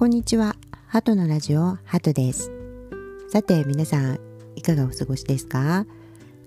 [0.00, 0.56] こんにちは。
[0.86, 2.50] ハトのラジオ、ハトです。
[3.28, 4.18] さて、皆さん、
[4.56, 5.84] いかがお過ごしですか？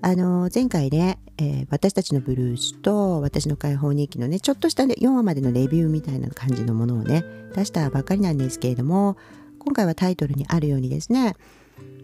[0.01, 7.23] あの、前回ね、えー、私たちのブルースと私の解放日記のね、ちょっとした、4話までのレビューみたいな感じのものをね、
[7.55, 9.17] 出したばっかりなんですけれども、
[9.59, 11.35] 今回はタイトルにあるようにですね、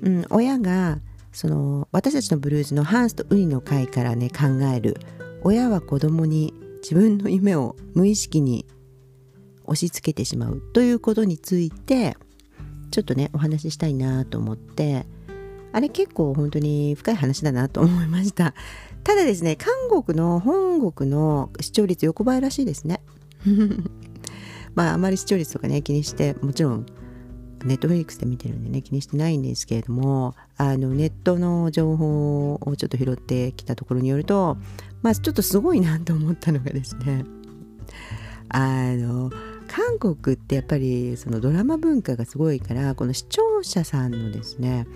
[0.03, 0.99] うん、親が、
[1.31, 4.97] その、私たちのブルースのハンスとウニの会からね、考える、
[5.41, 8.67] 親は子供に自分の夢を無意識に
[9.69, 12.17] 押し付けてしまうということについて
[12.91, 15.05] ちょっとねお話ししたいなと思って
[15.71, 18.55] あれ結構本当に深い話だなと思いました。
[19.03, 23.01] ただですね韓国の本国の視聴率横ばいらしいですね。
[24.73, 26.85] まああまり視聴率とかね気にしてもちろん
[27.65, 34.57] ネットフリックスで見てるんでね気にしてないんですけれどもあのネットの情報をちょっと拾ってきたところによると
[35.01, 37.25] まあちょっとすごいなと思ったのがですね
[38.49, 39.31] あの
[39.69, 44.87] 韓国ってやっぱりそのドラマ文化がすごいからこの視聴者さんのですね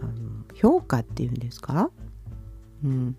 [0.00, 0.12] あの
[0.54, 1.90] 評価っていうんですか、
[2.84, 3.16] うん、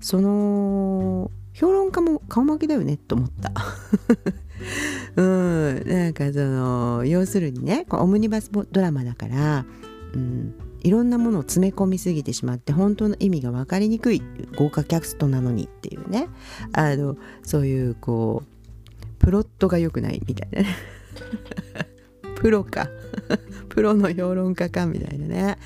[0.00, 3.52] その評論家も顔負けだよねと思った。
[5.16, 9.64] うん、なんかその要するにねオムニバスドラマだから、
[10.14, 14.22] うん、いろんなものを詰め込みすぎてしまって本当の意味が分かりにくい
[14.56, 16.28] 豪華キャストなのにっていうね。
[16.72, 18.57] あのそういうこう
[19.28, 20.74] プロットが良くないみたいなね。
[22.36, 22.88] プロか。
[23.68, 25.58] プロの評論家かみたいなね。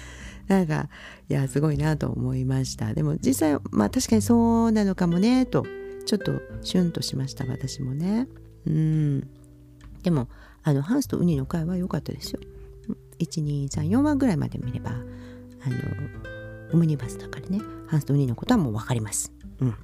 [0.48, 0.88] なんか
[1.28, 2.92] いやすごいなと思いました。
[2.92, 5.64] でも実際まあ確かにそうなのかもねと
[6.06, 8.26] ちょっとシュンとしました私もね。
[8.66, 9.20] うん。
[10.02, 10.26] でも
[10.64, 12.40] あのハンスとウニの会は良かったですよ。
[13.20, 15.04] 1234話ぐらいまで見ればあの
[16.72, 17.60] オムニバスだからね。
[17.86, 19.30] ハンスとウニのことはもう分かります。
[19.60, 19.74] うん。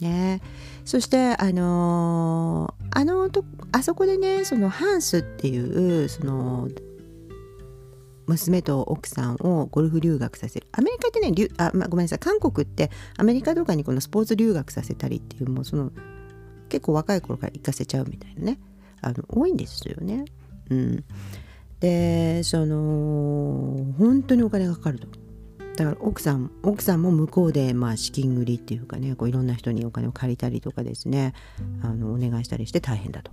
[0.00, 0.40] ね。
[0.84, 6.68] そしてあのー、あのとあそこでねそのハンスっていうその
[8.26, 10.66] 娘と奥さんをゴルフ留学させる。
[10.72, 12.18] アメリカってねあ、ま、ごめんなさい。
[12.18, 15.90] 韓国ってアメリカとかにこのスポーツ留学させたりっていうもうその
[16.68, 18.58] 結構若い頃から行かせちゃうみたいなね。
[19.00, 20.24] あの多いんですよね。
[20.70, 21.04] うん、
[21.80, 25.08] でその本当にお金がかかると。
[25.78, 31.34] だから奥さん奥さんも向こうでまあ資金繰りっていうかねこういろんな人にお金を借りたりとかですね
[31.84, 33.30] あのお願いしたりして大変だと。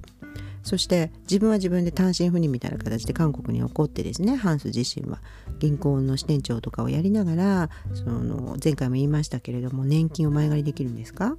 [0.62, 5.22] そして自分は自分で単身赴任みたいな形で韓国に起こってですねハンス自身は
[5.60, 11.38] 銀行の支店長とかをやりながらその前回も言いましたけれども年金を前借りできるんですか？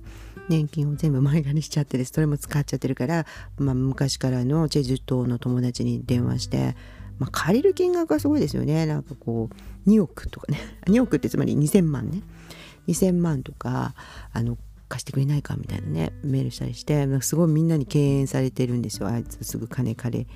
[0.48, 3.26] 年金を全部前借りしちゃってですそれも使っちゃってるから、
[3.58, 6.74] まあ、昔からのチェジュ島の友達に電話して
[7.18, 9.54] まあ、借りる金額がすごいですよねなんかこう
[9.86, 10.58] 2億とかね。
[10.86, 12.22] 2億ってつまり2000万ね。
[12.88, 13.94] 2000万とか
[14.32, 14.58] あの
[14.88, 16.12] 貸してくれないかみたいなね。
[16.22, 19.08] メールしたりしてすごいみんなに敬遠されてるんですよ。
[19.08, 20.26] あいつすぐ金借り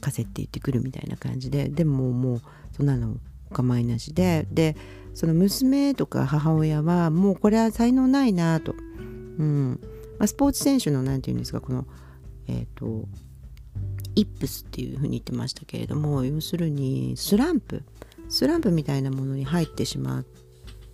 [0.00, 1.68] 貸せって言ってくるみたいな感じで。
[1.68, 2.42] でももう
[2.76, 3.16] そんなの
[3.50, 4.46] お構いなしで。
[4.52, 4.76] で
[5.14, 8.74] その娘とか母親はもうこれは才能ないなと、
[9.38, 9.80] うん。
[10.18, 11.86] まあ、スポーツ選手の何て言うんですかこの
[12.46, 13.08] えっ、ー、と
[14.16, 17.82] イップスっていうふうに言ってましたけれども要するにスランプ。
[18.28, 20.24] スランプみたいなものに入ってしま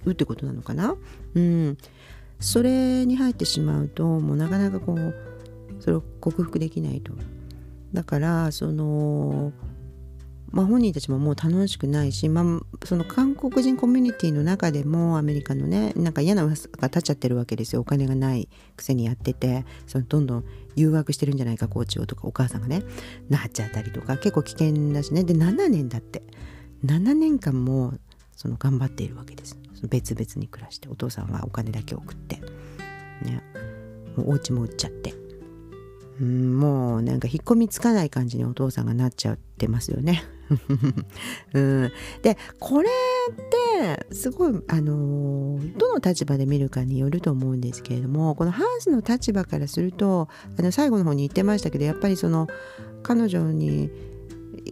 [0.05, 0.97] うってことなのかな？
[1.35, 1.79] うん。
[2.39, 5.15] それに入ってしまうともうなかなかこう
[5.79, 7.13] それを克服できないと。
[7.93, 9.53] だからその
[10.53, 12.45] まあ、本人たちももう楽しくないし、まあ、
[12.85, 17.83] その韓国人コミュニティの中でもアメリカのねなんか嫌な噂が立っちゃってるわけですよ。
[17.83, 22.83] お金がないくせにやっててそのどんどん誘惑してるんじゃないかコーチをとかお母さんがね
[23.29, 25.23] なっちゃったりとか結構危険だしね。
[25.23, 26.23] で7年だって。
[26.85, 27.95] 7年間も
[28.37, 29.59] その頑張っているわけです。
[29.89, 32.37] 別々に暮らしてお父さんはお金だけ送って。
[33.23, 33.43] ね。
[34.17, 35.15] もうお家も売っちゃって。
[36.21, 40.23] うんもうなんか引っ込みつかない感じにお父さんがなっちゃってますよね。
[41.55, 41.93] うん、
[42.23, 43.35] でこれっ
[44.09, 50.29] てすごいあのどの立場で見るかによると思うんですけれどもこのハンスの立場からすると
[50.59, 52.49] あの最後の方に言ってましたけどやっぱりその
[53.03, 53.91] 彼女に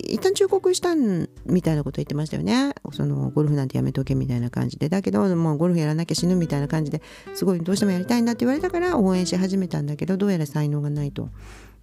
[0.09, 2.75] 一旦忠告したんみたいなこと言ってましたよね。
[2.93, 4.89] そのゴルフなんてやめとけみたいな感じで。
[4.89, 7.03] だけどもうゴルフやらなきゃ死ぬみたいな感じで
[7.35, 11.29] すごいどうしてもやりたいんだって言われたから応援し始めたんだけどどうやら才能がないと、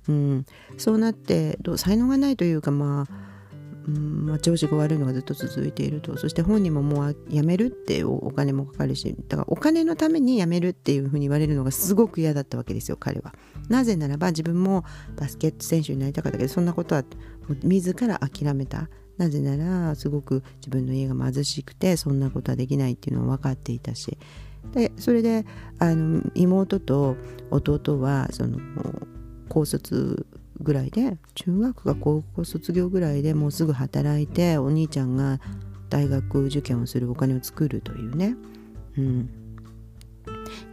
[0.08, 0.46] うん、
[0.78, 3.35] そうなって才能がないというかまあ
[3.88, 13.34] うんまあ、調子が悪いのがずっと続いているとそして本人ももう辞めるってお金もかかるしだからお金のために辞めるっていうふうに言われるのがすごく嫌だったわけですよ彼は。
[13.70, 14.84] なぜならば自分も
[15.18, 17.04] バスケット選手になりたかったけどそんなことは
[17.64, 18.90] 自ら諦めた。
[19.18, 24.18] なぜならすごく自分の家が貧しくてそんなことはできないっていうのは分かっていたし
[24.74, 25.46] でそれで
[25.80, 27.16] あの妹と
[27.50, 28.60] 弟はその
[29.48, 30.26] 高卒
[30.60, 35.40] ぐらいで中学か高校卒業ぐらいでもうすぐ働いてお兄ちゃんが
[35.90, 38.36] 大学受験をするお金を作るというね。
[38.98, 39.30] うん。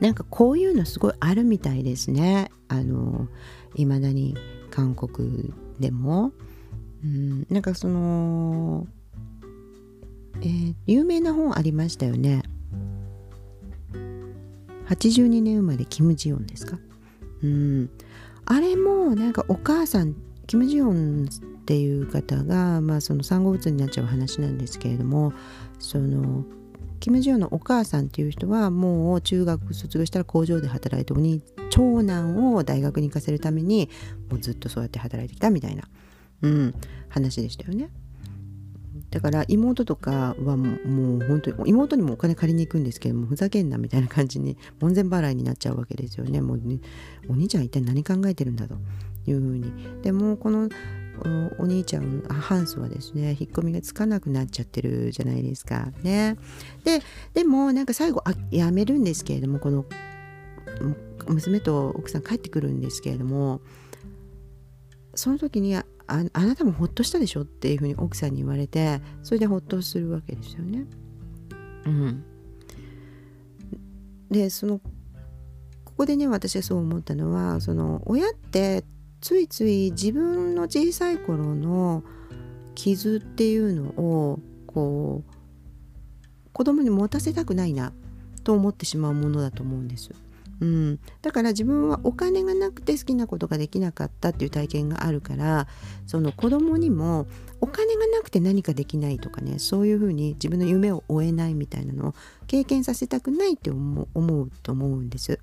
[0.01, 2.51] なんかこういうのすごいあるみたいですね。
[2.69, 3.29] あの
[3.75, 4.37] いまだに
[4.71, 6.33] 韓国でも、
[7.05, 8.87] うん、なんかその、
[10.41, 12.43] えー、有名な本ありましたよね。
[14.89, 16.79] 82年生まれキム・ジヨンですか？
[17.43, 17.91] うん。
[18.47, 20.15] あれもなんかお母さん
[20.47, 25.33] キム・ジヨンっていう方が、まあ、その産後うつになっちゃう話なんですけれども
[25.79, 26.45] その
[27.01, 33.89] キム・ジヨンのお母さんっていう人はもう中学卒業したら工場で働いてお兄長男を大学に行かせるために
[34.31, 35.85] もうずっとそうやって働いてきたみたいな、
[36.43, 36.75] うん、
[37.09, 37.91] 話でしたよね。
[39.13, 40.73] だから妹とかはも
[41.19, 46.41] う本当に妹にもお金借りに行くんですけどもふざけんなみたいな感じに門前払いになっちゃうわけですよね。
[46.43, 46.81] もうね
[47.29, 48.75] お兄ちゃん一体何考えてるんだと
[49.27, 49.71] いうふうに。
[50.03, 50.71] でもこの
[51.59, 55.93] お兄ちゃんハンスはですね引っ込みがつかなくなっちゃってるじゃないですか。
[56.03, 56.39] ね
[56.85, 57.03] で
[57.35, 59.85] でもなんか最後あやめるんですけれどもこの
[61.29, 63.61] 娘と奥さん帰ってくるんですけれども
[65.15, 65.77] その時に
[66.07, 70.85] ああなたもほっとしたでしょっていうふうに奥さんに言われてそれでほっとするわけですよね。
[71.85, 72.25] うん、
[74.31, 74.79] でその
[75.85, 78.85] ここでね私はそう思ったのはその親って
[79.21, 82.03] ついつい自分の小さい頃の
[82.75, 87.93] 傷っていうのをこう子供に持たせたくないな
[88.45, 90.11] と思ってしまうものだと思うんです。
[90.63, 95.67] うん、だから自分はお金がなくて好きなことができなかったっていう体験があるから
[96.07, 97.27] その子供にも
[97.61, 102.15] お金がなくて何かできないとかねそういうふうに自分の夢を追えないみたいなのを
[102.47, 105.41] 経験させたくないって思うと思うんです。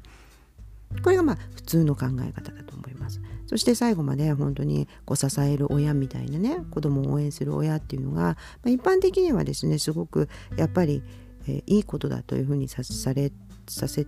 [1.04, 3.22] これがまあ普通の考え方だと思います。
[3.46, 8.38] そして最後まで本当にこう支える親みたいなね子供を応援する親っていうのが、ま
[8.68, 11.04] あ、一般的にはですねすごくやっぱり、
[11.48, 13.32] えー、いいことだというふうにさされ
[13.68, 14.08] させ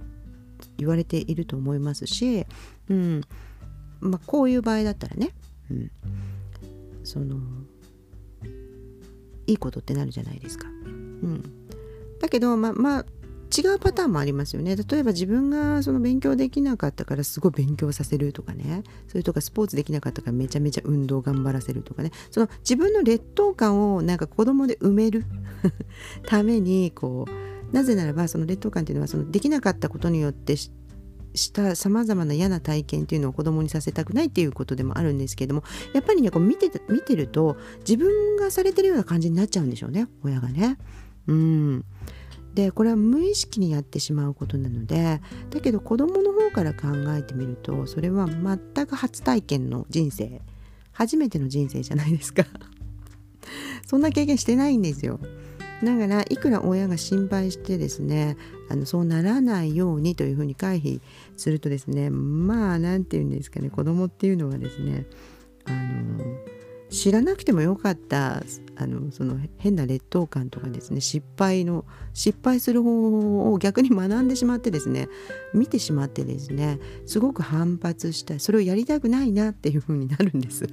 [0.78, 2.46] 言われていると思いますし、
[2.90, 3.22] うん。
[4.02, 5.30] まあ、こういう場合だったらね、
[5.70, 5.92] うん、
[7.04, 7.38] その
[9.48, 10.68] いいことってなるじゃないですか。
[10.68, 11.44] うん、
[12.20, 13.06] だけどまあまあ
[13.56, 14.76] 違うパターンもありますよね。
[14.76, 18.84] 例えば自分がその勉強できなかったからすごい勉強させるとかね。
[19.08, 22.12] それとかスポーツできなかったからめちゃめちゃ運動頑張らせるとかね。
[22.32, 25.26] その自分の劣等感をなんか子供で埋める
[26.26, 35.64] ためにこうなぜならばその劣等感っていうのはそのできなかったことによってしたさまざまな嫌な体験っていうのを子供にさせたくないっていうことでもあるんですけども
[35.94, 40.78] やっぱりねこう見て見てると自分がされてるような感じになっちゃうんでしょうね親がね。
[41.28, 41.86] うん。
[42.54, 45.22] でこれは無意識にやってしまうことなので
[45.52, 50.42] だけど子供の方から考えてみるとそれは全く初体験の人生
[50.92, 52.46] 初めての人生じゃないですか。
[53.88, 55.20] そんな経験してないんですよ。
[55.84, 58.38] だからいくら親が心配してですね
[58.70, 61.02] あのそうならないようにというふうに回避
[61.38, 65.06] するとですねまあ何て言うんですかね子供っていうのはですね
[65.66, 66.24] あの
[66.92, 68.44] 知らなくてもよかった
[68.76, 75.08] あのその変な劣等感とかですね失敗の失敗する方法を逆に学んでしまってですね
[75.54, 80.68] 見てしまってですねすごく反発したそれをやりたくないなっていう風になるんです。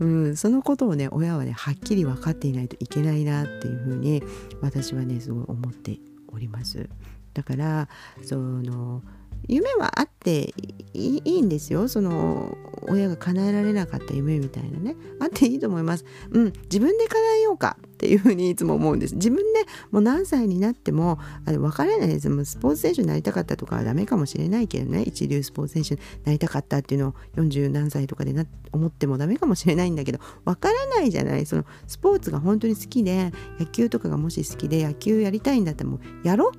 [0.00, 4.22] うん、そのことをね親はねはっきり分かっていないといけないなっていうふうに
[4.60, 5.98] 私はねすごい思って
[6.32, 6.88] おります。
[7.34, 7.88] だから
[8.24, 9.02] その
[9.48, 10.54] 夢はあって
[10.94, 11.88] いいんですよ。
[11.88, 12.56] その
[12.88, 14.96] 親が叶えられなかった夢みたいなね。
[15.20, 16.04] あっていいと思います。
[16.30, 16.52] うん。
[16.64, 17.76] 自分で叶えようか。
[18.02, 19.14] っていうふうにいつも思うんです。
[19.14, 19.60] 自分で
[19.92, 22.28] もう何歳になってもあれ分からないです。
[22.28, 25.04] もうスポーツ選手になりたかったとかはダメかもしれないけどね。
[25.04, 31.46] 一流スポーツ選手になりたかったっていうのを40何歳とかでな思ってもダメかもしれないんだけど分からないじゃない。
[31.46, 33.30] そのスポーツが本当に好きで
[33.60, 36.50] 野球とかがもし好きで野球やりたいんだったらもうやろ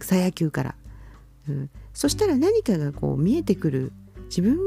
[0.00, 0.74] 草野球から。
[1.48, 1.70] うん。
[1.94, 3.92] そしたら何かがこう見えてくる。
[4.28, 4.58] 自分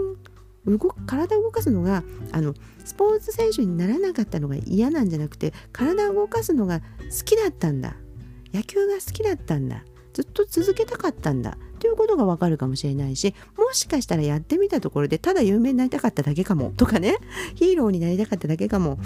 [0.65, 2.53] 動く体を動かすのがあの
[2.83, 6.85] スポーツ選手にならなかったのが嫌なんじゃなくて体を動かすのが好
[7.25, 7.95] きだったんだ。
[8.53, 9.83] 野球が好きだったんだ。
[10.13, 11.57] ずっと続けたかったんだ。
[11.79, 16.73] ということがわかるかもしれないしもしかしたらやってみたところでただ有名になりたかっただけかも。
[16.75, 17.17] とかね。
[17.55, 18.99] ヒーローになりたかっただけかも。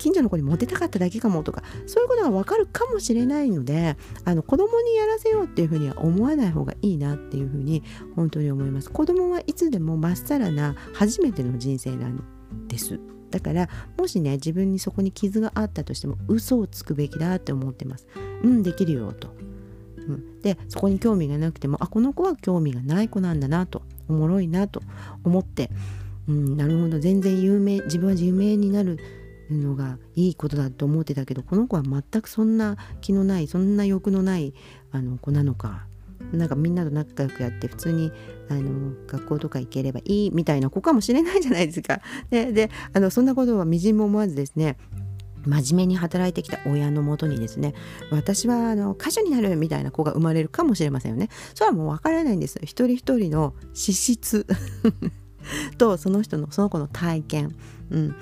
[0.00, 7.82] 近所の子にモテたかっただけかもとかそういうことが分かるかもしれないのであの子供にやらせようっていうふうには思わない方がいいなっていうふうに
[8.16, 8.90] 本当に思います。
[8.90, 12.24] 子供はいつでもまっさらな初めての人生なん
[12.66, 12.98] です。
[13.30, 18.06] だからもしね自分にそこに傷があったとしても嘘をつくべきだって思ってます。
[18.42, 19.28] うんできるよと、
[19.98, 23.82] うん、でそこに興味がなくてもあこの子は興味がない子なんだなと。
[24.08, 24.82] おもろいなと
[25.24, 25.70] 思って。
[26.28, 26.98] うん、なるほど。
[26.98, 28.98] 全然有名自分は有名になる
[29.50, 34.54] のがいいことだと思ってたけどこの子は全くそんな気のないそんな欲のない
[34.92, 35.86] あの子なのか。
[36.32, 38.12] なんかみんなと仲良くやって普通に
[38.50, 42.00] あの学校とか行ければいいみたいな子かもしれないじゃないですか。
[42.30, 44.76] でであのそんなことはみじんも思わずですね
[45.46, 47.74] 真面目に働いてきた親のもとにですね
[48.10, 51.30] 私はあの歌手になるみたいな子が生まれるかもしれませんよね。
[51.54, 52.60] それはもう分からないんです。
[52.62, 54.46] 一人一人の資質。
[55.78, 57.56] とその人のその子の体験、
[57.90, 58.14] うん、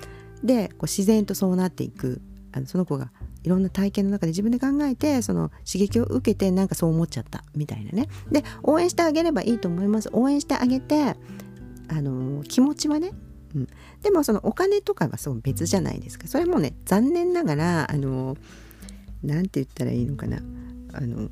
[0.42, 2.20] でこう自然とそうなっていく。
[2.50, 3.12] あのその子が
[3.44, 7.44] いろんな体験の中で自分で考えてその刺激を受けてなんかそう思っちゃった。
[7.54, 8.08] みたいなね。
[8.30, 10.08] で応援してあげればいいと思います。
[10.12, 11.14] 応援してあげて
[11.88, 13.12] あの気持ちはね、
[13.54, 13.68] うん、
[14.02, 16.26] でもそのお金とかはそう別じゃないですか。
[16.26, 18.36] それもね残念ながらあの
[19.22, 20.38] なんて言ったらいいのかな。
[20.94, 21.28] あの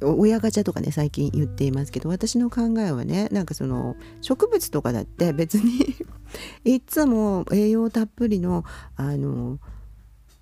[0.00, 5.96] 親ガチャとかね最近言っていますけど私の考えはねなんかその植物とかだって別に
[6.64, 8.64] いつも栄養たっぷりの
[8.96, 9.58] あの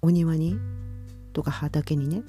[0.03, 0.59] お庭に
[1.33, 2.23] とか畑にね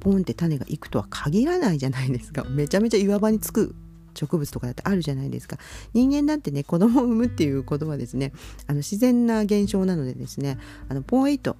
[0.00, 2.44] ポンって種がいくとは限らないじゃないですか。
[2.44, 3.74] めちゃめちゃ岩場につく
[4.14, 5.58] 植物とかだってあるじゃないですか。
[5.94, 8.32] 人間だってね子供を産むっていうことはですね。
[8.66, 11.56] あの自然な現象なのでですねあのポイと。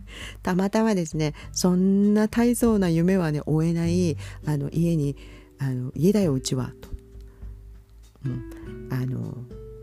[0.42, 5.16] たまたまですねそんな大層な夢はね追えないあの家に
[5.58, 6.88] あの家だようちはと、
[8.26, 9.36] うん、あの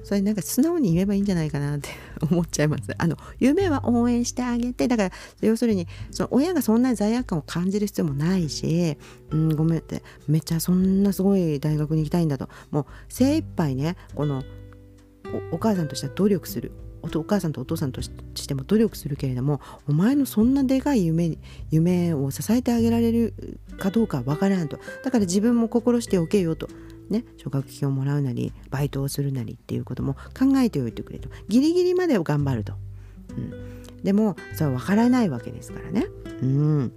[0.04, 1.90] それなんか素直に言えばいいんじゃないかなって
[2.32, 2.84] 思っちゃいます。
[2.98, 5.12] あの夢は応援してあげてだから
[5.42, 8.98] 要するにその親がそんなに罪悪感を感じる必要もないし、
[9.30, 12.50] うん、ごめんってめっちゃそんなすごい大学に行きたいんだと。
[12.72, 14.44] もう精一杯ねこの
[15.52, 16.72] お母さんとしては努力する。
[17.02, 18.10] お母さんとお父さんとし
[18.48, 21.38] ても努力するけれどもお前のそんなでかい夢
[21.72, 23.34] 夢を支えてあげられる
[23.78, 24.80] かどうかはわからんと。
[25.04, 26.68] だから自分も心しておけよと。
[27.10, 31.30] ね奨学金をもらうなりバイトをするなりっていうことも考えておいてくれと。
[31.48, 32.74] ギリギリまでを頑張ると、
[33.30, 36.06] うん、でもそれは分からないわけですからね。
[36.42, 36.92] うん。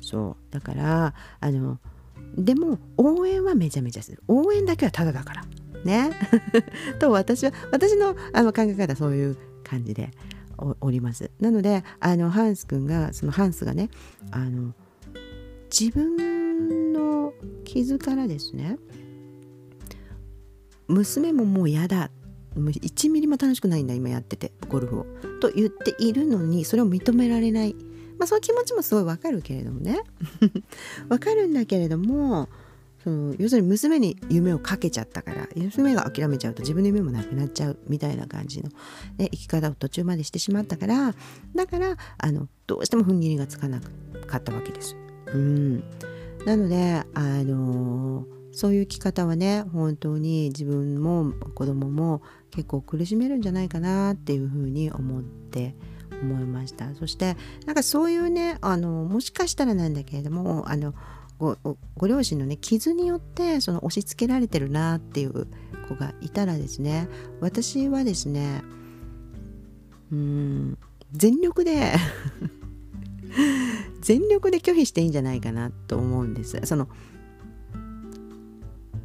[0.00, 0.52] そう。
[0.52, 1.78] だからあの
[2.36, 4.22] でも応援はめちゃめちゃする。
[4.26, 5.44] 応援だけはただだから。
[5.84, 6.10] ね。
[6.98, 10.10] と私は私のあの考え方はそういう感じで
[10.80, 11.30] おります。
[11.40, 13.90] なのであのハンス君がそのハンスがね
[14.30, 14.74] あの
[15.76, 17.32] 自分の
[17.64, 18.76] 傷からですね
[20.88, 22.10] 娘ももう嫌だ。
[22.54, 25.06] 1ミリも楽しくないんだ今やっててゴルフを。
[25.40, 27.74] と言っているのにそれを認められない。
[28.18, 30.02] まあその気持ちもすごいわかるけれどもね。
[31.08, 32.50] わかるんだけれども
[33.02, 38.70] その要するに娘に夢をかけちゃったから娘が諦めちゃうと自分の夢もなくなっちゃうみたいな感じの、
[39.18, 41.14] ね、生き方を途中までしてしまったから
[41.54, 43.80] だからあのどうしても踏ん切りがつかな
[44.26, 44.96] かったわけです。
[45.26, 45.84] うん
[46.44, 55.74] なのであのそういう生き方はね本当に自分も子供も結構苦しめるんじゃないかなっていうふうに思って
[56.22, 60.94] 思いましたそしてなんかそういうねあのもしかしたらなんだけれどもあの
[61.42, 65.48] ごご両親のね傷によってその押し付けられてるなっていう
[65.88, 67.08] 子がいたらですね
[67.40, 68.62] 私はですね
[70.12, 70.78] うん
[71.10, 71.94] 全力で
[74.02, 76.60] 全力で拒否していいんじゃないかなと思うんです。
[76.64, 76.88] その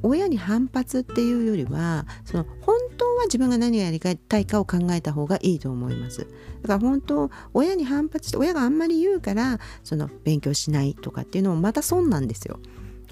[0.03, 6.27] 親に反発っていうよりはその本当は自分が何をやりたいかを考えた方がいいと思います。
[6.61, 12.59] だから本当親に反発して親があんまり言うからその勉強しないとかっていうのもまた損なんですよ。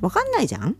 [0.01, 0.75] わかんないじゃん？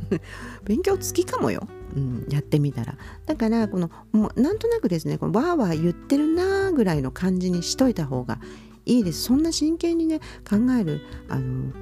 [0.64, 2.98] 勉強好きかもよ、うん、やってみたら。
[3.26, 8.40] だからこのもうなんとなくですねこのわーわー言ってるなーぐらいの感じにしといた方が
[8.84, 9.22] いいです。
[9.22, 10.18] そんな真剣にね
[10.48, 11.72] 考えるあの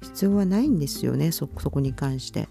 [0.00, 2.48] 必要はないんですよねそこに関して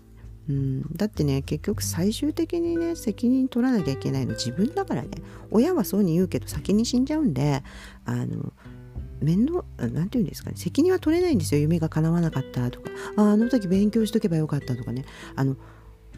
[0.50, 5.10] うん、だってね結局最終的にね責任取らなきゃいけないの自分だからね。
[5.52, 7.64] 親はそうに言うけど先に死んじゃうんで
[8.06, 8.52] あの
[9.22, 10.58] 面倒なんて言うんですかね。
[10.58, 11.62] 責任は取れないんですよ。
[11.62, 12.90] 夢が叶わなかったとか。
[13.16, 15.06] ああの時勉強しとけばよかったとかね。
[15.36, 15.56] あの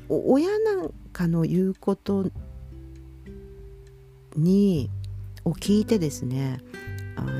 [0.10, 2.26] 親なんかの言うこと
[4.36, 4.90] に
[5.44, 6.60] を聞いてですね
[7.16, 7.32] あの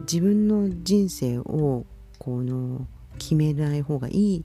[0.00, 1.86] 自分の人生を
[2.18, 2.86] この
[3.18, 4.44] 決めない方がいい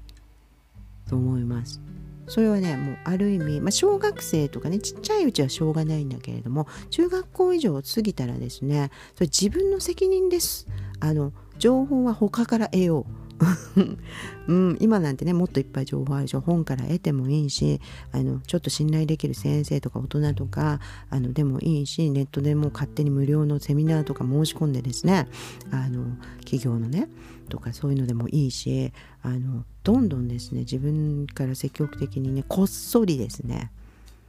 [1.07, 1.81] と思います。
[2.27, 10.67] それはねもうある意味、まあ、小学生とかねちっちゃいうちはしょうがないんだけれども中学校以上過ぎたらですねそれ自分の責任です
[10.99, 13.24] あの情報は他から得よう
[14.47, 25.27] うん、今なんてねもっといっぱい情報あるでしょ本から得てもいいしあのちょっと信頼できる先生とか大人とかあのでもいいしネットでも勝手に無料のセミナーとか申し込んでですね
[25.71, 26.05] あの
[26.39, 27.09] 企業のね
[27.49, 33.71] とかそういうのでもいいしあのどんどんですね自分から積極的にねこっそりですね、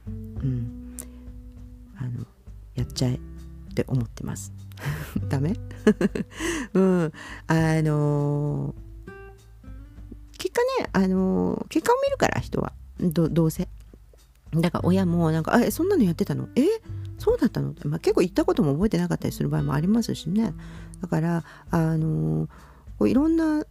[0.07, 0.97] うん、
[1.97, 2.25] あの
[2.75, 3.19] やっちゃえっ
[3.73, 4.51] て思ってます。
[5.29, 5.53] ダメ？
[6.73, 7.11] うん
[7.47, 8.75] あの
[10.37, 12.73] 結果ねあの結果を見るから人は。
[12.99, 13.67] どどうせ。
[14.53, 16.47] だから親もなんか「えそんなのやってたの？
[16.55, 16.65] え？
[17.19, 20.53] そうだったの?」まあ、結構言ったことも覚えてなかったりする場合もありますしね。
[21.01, 22.47] だからあの
[22.97, 23.65] こういろんな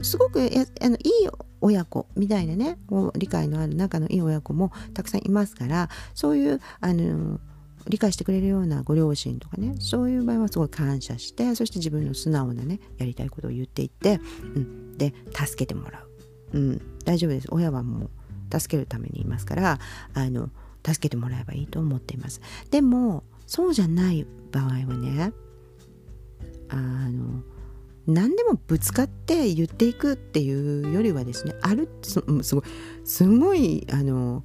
[0.00, 1.28] すごくやあのいい
[1.60, 2.78] 親子みたいなね
[3.16, 7.40] 理解のある仲のいい親子もたくさんいますからそういうあの
[7.88, 14.20] 理解してくれるようなご両親とかねそういう場合はすごい感謝してそして自分の素直なねやりたいことを言っていって、
[14.54, 16.04] うん、で助けてもら
[16.52, 17.48] う、うん、大丈夫です。
[17.50, 18.10] 親はもう
[18.60, 19.78] 助けるためにいますから
[20.14, 20.50] あの
[20.84, 22.40] 助けてもらえばいいと思っています。
[22.70, 25.32] でもそうじゃない場合はね
[26.68, 27.42] あの
[28.06, 32.44] 何でもぶつかって言っていくっていうよりはですねあるすごい
[33.04, 34.44] すごいあの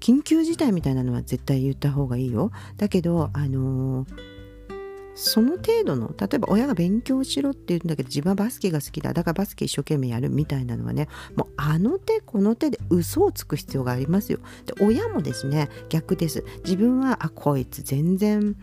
[0.00, 2.50] 緊急事態みたいなのは絶対言った方がいいよ。
[2.76, 4.08] だけどあのー、
[5.18, 14.38] その程度の例えば親が勉強しろって言うんだけど自分はバスケが好きだだからバスケ一生懸命やるみたいなのはねもうあの手この手で嘘をつく必要がありますよ。
[14.64, 16.44] で親もですね逆です。
[16.64, 18.54] 自分はあこいつ全然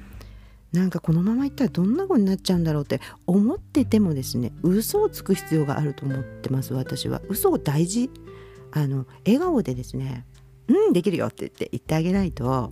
[0.71, 7.21] なんかこのままいったらどんな子になっちゃうんだろうって思っててもですね嘘をつく必要があると思ってます私は。
[7.27, 8.09] 嘘を大事
[8.71, 10.25] あの笑顔でですね
[10.69, 12.71] うんできるよって言って言ってあげないと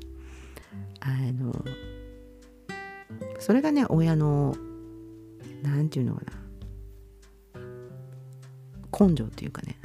[1.01, 1.53] あの
[3.43, 4.55] それがね親の
[5.63, 6.31] 何て言うのかな。
[9.07, 9.77] 根性っていうかね。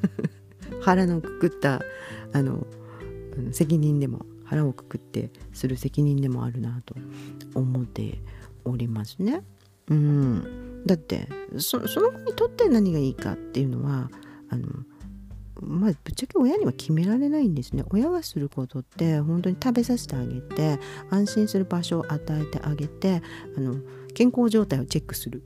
[0.84, 1.80] 腹のくくった
[2.34, 2.66] あの
[3.50, 6.94] 責任でも腹をくくってする責任でもあるなと
[7.54, 8.20] 思って
[8.66, 9.42] おりますね。
[9.88, 14.10] うん、だってその子にとって何がいいかっていうのは
[14.50, 14.68] あの
[15.64, 17.84] まあ、ぶっちゃけ親には決められないんですね。
[17.90, 20.78] 親がすることって本当に食べさせてあげて
[21.10, 23.22] 安心する場所を与えてあげて
[23.56, 23.76] あの
[24.14, 25.42] 健康状態をチェックする。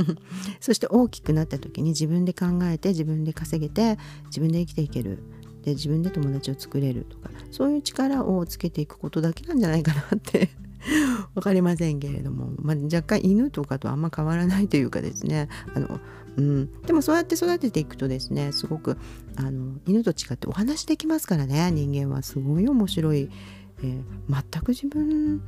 [0.60, 5.18] そして大きくなった時に自分で考えて自分で稼げて自分で生きていける。
[5.62, 10.50] で自分で友達を作れるとかそういう力をつけていくことだけなんじゃないかなって
[11.34, 15.48] 分かりませんけれども、まあ、若干犬とかとあんま変わらないというかですね。
[15.74, 16.00] あの
[16.36, 18.98] うん、でもそうやって育てていくとですねすごく
[19.36, 21.70] あの犬と違ってお話できますからね。
[21.70, 23.30] 人間はすごい面白い、
[23.78, 25.42] えー、全く自分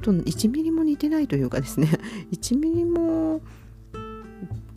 [0.00, 1.90] と1ミリも似てないというかですね。
[2.32, 3.40] 1ミリも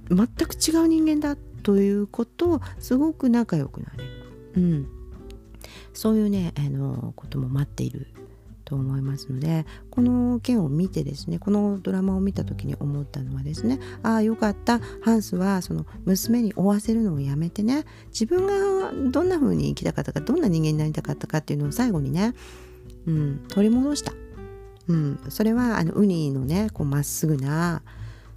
[0.10, 4.12] 全く違う人間だということをすごく仲良くなれる、
[4.58, 4.88] うん、
[5.94, 8.08] そういうねあのことも待っている
[8.66, 22.34] と思いますのでこの件を見てですねこのドラマを見た時に思ったのはですねああよかったハンスはその娘に追わせるのをやめてね自分がどんな風に生きたかったかどんな人間になりたかったかっていうのを最後にね、
[23.08, 24.14] うん、取り戻した、
[24.88, 27.84] うん、それはあのウニのねまっすぐな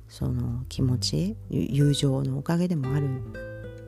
[0.09, 3.09] その気持ち友情のおかげでもある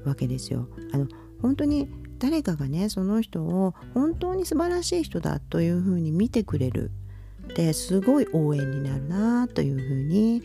[0.04, 0.68] わけですよ。
[0.92, 1.06] あの
[1.42, 1.88] 本当に
[2.20, 6.92] 誰かがねその人を本当に素晴らしい人だというふうに見てくれる。
[7.50, 10.42] ってすごい応援になるなというふうに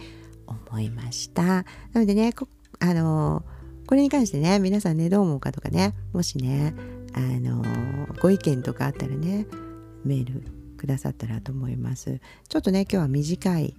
[0.48, 1.44] 思いました。
[1.44, 2.34] なのでね
[2.80, 3.44] あの
[3.86, 6.74] これに関してね皆さんねどう思うかとかねもしね
[7.14, 7.64] あの
[8.22, 9.46] ご意見とかあったらね
[10.04, 10.44] メール
[10.78, 12.20] くださったらと思います。
[12.50, 13.76] ちょっとね今日は短い。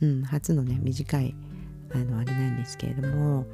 [0.00, 1.34] うん初のね短い
[1.92, 3.46] あのあれなんですけれども。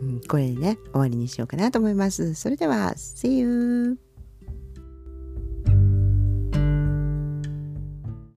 [0.00, 2.34] うん、これでね終わりにしようかなと思います。
[2.34, 3.98] それでは See you!